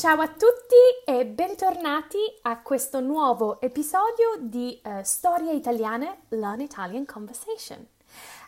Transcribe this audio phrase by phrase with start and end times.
[0.00, 7.04] Ciao a tutti e bentornati a questo nuovo episodio di uh, Storie Italiane Learn Italian
[7.04, 7.86] Conversation.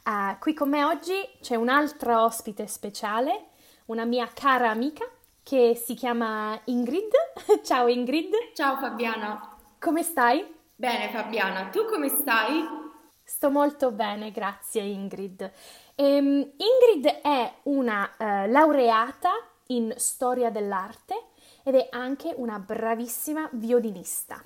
[0.06, 3.48] Uh, qui con me oggi c'è un'altra ospite speciale,
[3.86, 5.04] una mia cara amica
[5.42, 7.12] che si chiama Ingrid.
[7.62, 8.32] Ciao Ingrid.
[8.54, 9.54] Ciao Fabiana.
[9.78, 10.42] Come stai?
[10.74, 12.66] Bene Fabiana, tu come stai?
[13.22, 15.52] Sto molto bene, grazie Ingrid.
[15.96, 19.32] Um, Ingrid è una uh, laureata
[19.66, 21.26] in storia dell'arte
[21.62, 24.42] ed è anche una bravissima violinista.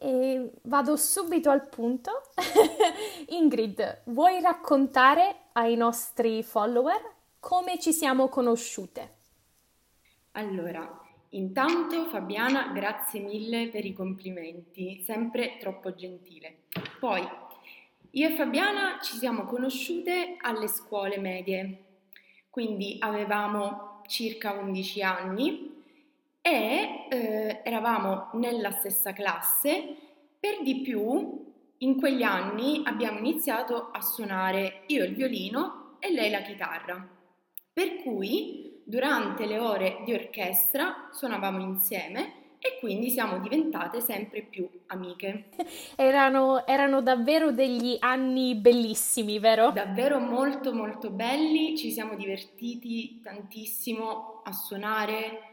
[0.00, 2.22] E vado subito al punto.
[3.28, 9.16] Ingrid, vuoi raccontare ai nostri follower come ci siamo conosciute?
[10.32, 16.64] Allora, intanto Fabiana, grazie mille per i complimenti, sempre troppo gentile.
[16.98, 17.26] Poi,
[18.10, 21.84] io e Fabiana ci siamo conosciute alle scuole medie,
[22.50, 25.77] quindi avevamo circa 11 anni
[26.50, 29.96] e eh, eravamo nella stessa classe,
[30.40, 31.46] per di più
[31.78, 37.06] in quegli anni abbiamo iniziato a suonare io il violino e lei la chitarra,
[37.72, 44.68] per cui durante le ore di orchestra suonavamo insieme e quindi siamo diventate sempre più
[44.86, 45.50] amiche.
[45.94, 49.70] Erano, erano, davvero degli anni bellissimi, vero?
[49.70, 55.47] Davvero molto molto belli, ci siamo divertiti tantissimo a suonare,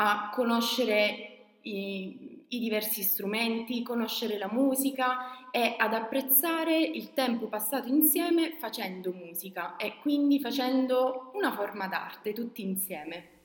[0.00, 7.88] a conoscere i, i diversi strumenti, conoscere la musica e ad apprezzare il tempo passato
[7.88, 13.36] insieme facendo musica e quindi facendo una forma d'arte tutti insieme.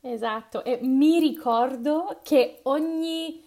[0.00, 3.42] Esatto, e mi ricordo che ogni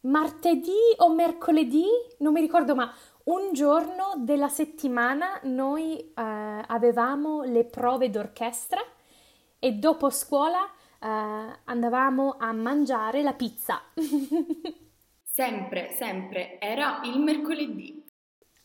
[0.00, 1.86] martedì o mercoledì,
[2.18, 2.92] non mi ricordo, ma
[3.24, 8.82] un giorno della settimana noi eh, avevamo le prove d'orchestra
[9.58, 10.68] e dopo scuola
[11.04, 13.82] uh, andavamo a mangiare la pizza.
[15.22, 18.02] sempre, sempre, era il mercoledì.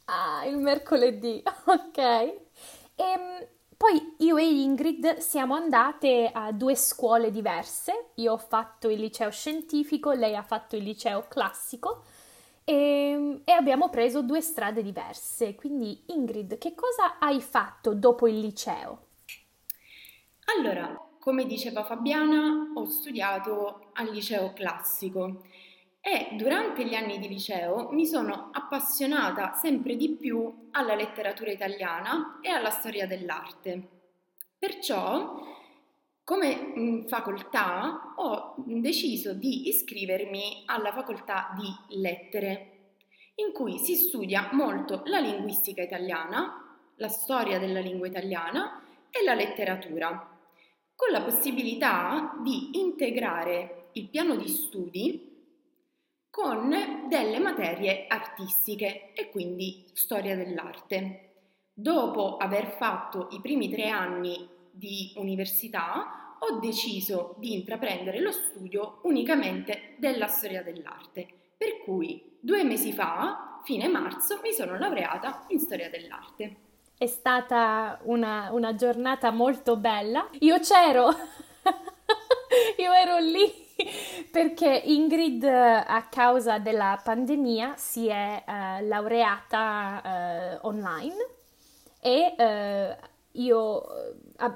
[0.05, 1.97] Ah, il mercoledì, ok.
[1.97, 2.39] E
[2.95, 3.47] ehm,
[3.77, 8.11] poi io e Ingrid siamo andate a due scuole diverse.
[8.15, 12.03] Io ho fatto il liceo scientifico, lei ha fatto il liceo classico
[12.63, 15.55] e, ehm, e, abbiamo preso due strade diverse.
[15.55, 19.07] Quindi Ingrid, che cosa hai fatto dopo il liceo?
[20.57, 25.43] Allora, come diceva Fabiana, ho studiato al liceo classico
[26.01, 32.39] e durante gli anni di liceo mi sono appassionata sempre di più alla letteratura italiana
[32.41, 33.97] e alla storia dell'arte.
[34.57, 35.41] Perciò,
[36.23, 42.93] come mm, facoltà, ho deciso di iscrivermi alla facoltà di lettere,
[43.35, 49.33] in cui si studia molto la linguistica italiana, la storia della lingua italiana e la
[49.33, 50.38] letteratura
[50.99, 55.27] con la possibilità di integrare il piano di studi
[56.29, 61.45] con delle materie artistiche e quindi storia dell'arte.
[61.73, 68.99] Dopo aver fatto i primi tre anni di università, ho deciso di intraprendere lo studio
[69.03, 75.59] unicamente della storia dell'arte, per cui due mesi fa, fine marzo, mi sono laureata in
[75.59, 76.67] storia dell'arte.
[76.99, 80.27] È stata una, una giornata molto bella.
[80.39, 81.07] Io c'ero,
[82.75, 83.49] io ero lì
[84.29, 91.15] perché Ingrid a causa della pandemia si è uh, laureata uh, online
[92.01, 93.07] e uh,
[93.39, 93.85] io,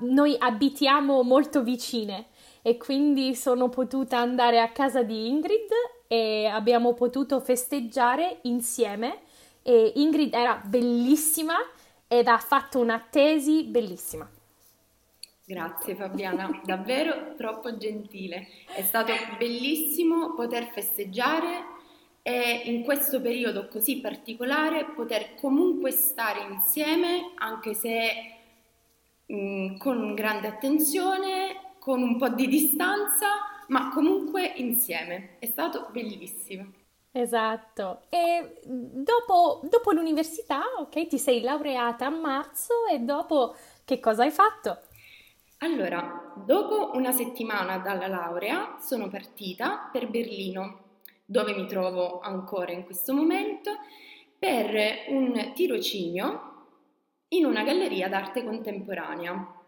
[0.01, 2.25] noi abitiamo molto vicine
[2.61, 5.69] e quindi sono potuta andare a casa di Ingrid
[6.07, 9.19] e abbiamo potuto festeggiare insieme
[9.61, 11.55] e Ingrid era bellissima
[12.07, 14.29] ed ha fatto una tesi bellissima.
[15.45, 18.47] Grazie Fabiana, davvero troppo gentile.
[18.65, 21.71] È stato bellissimo poter festeggiare
[22.21, 28.35] e in questo periodo così particolare poter comunque stare insieme, anche se
[29.25, 33.27] mh, mm, con grande attenzione, con un po' di distanza,
[33.67, 35.35] ma comunque insieme.
[35.39, 36.71] È stato bellissimo.
[37.15, 38.01] Esatto.
[38.09, 43.55] E dopo, dopo l'università, ok, ti sei laureata a marzo e dopo
[43.85, 44.79] che cosa hai fatto?
[45.59, 52.83] Allora, dopo una settimana dalla laurea sono partita per Berlino, dove mi trovo ancora in
[52.83, 53.71] questo momento,
[54.39, 56.51] per un tirocinio
[57.29, 59.61] in una galleria d'arte contemporanea.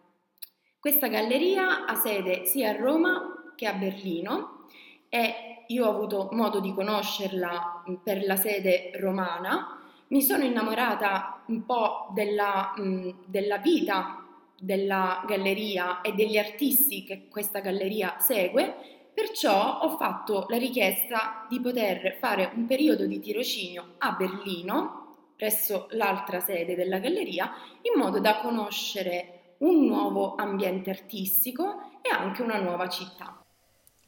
[0.80, 4.66] Questa galleria ha sede sia a Roma che a Berlino
[5.10, 11.44] e io ho avuto modo di conoscerla mm, per la sede romana, mi sono innamorata
[11.48, 14.20] un po' della, mm, della vita
[14.60, 18.76] della galleria e degli artisti che questa galleria segue,
[19.14, 25.04] perciò ho fatto la richiesta di poter fare un periodo di tirocinio a Berlino,
[25.36, 27.52] presso l'altra sede della galleria,
[27.82, 33.45] in modo da conoscere un nuovo ambiente artistico e anche una nuova città.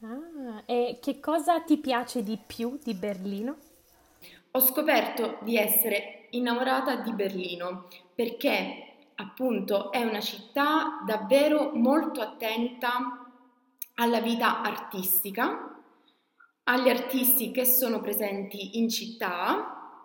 [0.00, 3.56] Ah, e che cosa ti piace di più di Berlino?
[4.52, 13.26] Ho scoperto di essere innamorata di Berlino perché appunto è una città davvero molto attenta
[13.94, 15.82] alla vita artistica,
[16.62, 20.04] agli artisti che sono presenti in città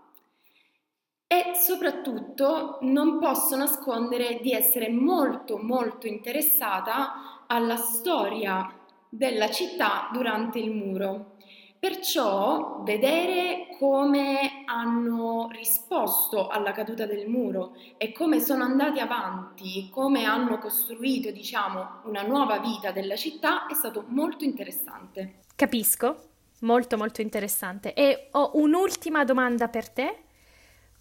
[1.28, 8.82] e soprattutto non posso nascondere di essere molto molto interessata alla storia
[9.16, 11.36] della città durante il muro.
[11.78, 20.24] Perciò vedere come hanno risposto alla caduta del muro e come sono andati avanti, come
[20.24, 25.42] hanno costruito, diciamo, una nuova vita della città è stato molto interessante.
[25.56, 26.30] Capisco,
[26.62, 27.94] molto molto interessante.
[27.94, 30.24] E ho un'ultima domanda per te.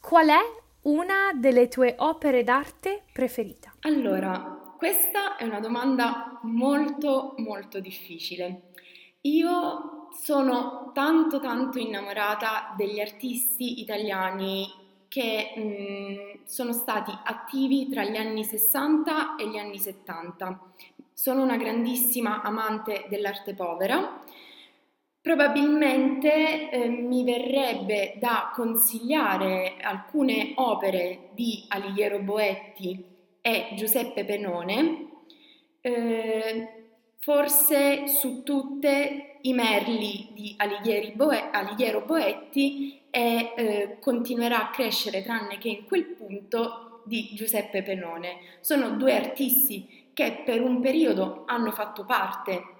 [0.01, 0.41] Qual è
[0.83, 3.73] una delle tue opere d'arte preferita?
[3.83, 8.73] Allora, questa è una domanda molto molto difficile.
[9.21, 14.69] Io sono tanto tanto innamorata degli artisti italiani
[15.07, 20.61] che mh, sono stati attivi tra gli anni 60 e gli anni 70.
[21.13, 24.21] Sono una grandissima amante dell'arte povera.
[25.21, 33.12] Probabilmente eh, mi verrebbe da consigliare alcune opere di Alighiero Boetti
[33.43, 35.09] e Giuseppe Penone.
[35.83, 36.83] Eh,
[37.25, 40.57] Forse su tutte i merli di
[41.15, 47.85] Boe- Alighiero Boetti e eh, continuerà a crescere tranne che in quel punto di Giuseppe
[47.85, 48.39] Penone.
[48.59, 52.72] Sono due artisti che per un periodo hanno fatto parte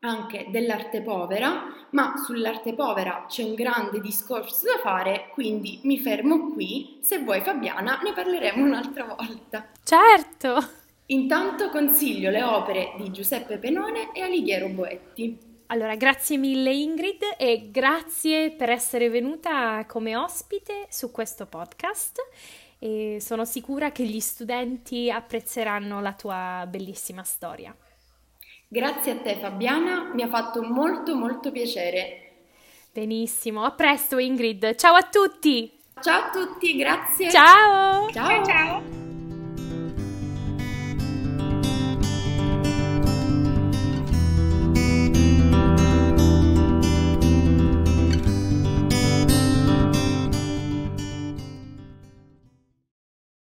[0.00, 6.52] anche dell'arte povera, ma sull'arte povera c'è un grande discorso da fare, quindi mi fermo
[6.52, 6.98] qui.
[7.00, 9.68] Se vuoi Fabiana ne parleremo un'altra volta.
[9.82, 10.86] Certo!
[11.06, 15.38] Intanto consiglio le opere di Giuseppe Penone e Alighiero Boetti.
[15.70, 22.18] Allora, grazie mille Ingrid e grazie per essere venuta come ospite su questo podcast
[22.78, 27.74] e sono sicura che gli studenti apprezzeranno la tua bellissima storia.
[28.70, 32.32] Grazie a te Fabiana, mi ha fatto molto molto piacere.
[32.92, 35.72] Benissimo, a presto Ingrid, ciao a tutti!
[36.02, 37.30] Ciao a tutti, grazie!
[37.30, 38.10] Ciao!
[38.10, 38.87] Ciao ciao!